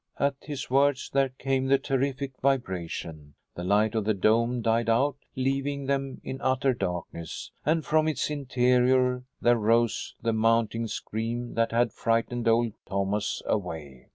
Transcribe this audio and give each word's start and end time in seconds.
At 0.17 0.33
his 0.41 0.67
words 0.67 1.11
there 1.13 1.29
came 1.29 1.67
the 1.67 1.77
terrific 1.77 2.31
vibration. 2.41 3.35
The 3.53 3.63
light 3.63 3.93
of 3.93 4.03
the 4.03 4.15
dome 4.15 4.63
died 4.63 4.89
out, 4.89 5.17
leaving 5.35 5.85
them 5.85 6.21
in 6.23 6.41
utter 6.41 6.73
darkness, 6.73 7.51
and 7.67 7.85
from 7.85 8.07
its 8.07 8.31
interior 8.31 9.25
there 9.41 9.57
rose 9.59 10.15
the 10.19 10.33
mounting 10.33 10.87
scream 10.87 11.53
that 11.53 11.71
had 11.71 11.93
frightened 11.93 12.47
old 12.47 12.73
Thomas 12.87 13.43
away. 13.45 14.07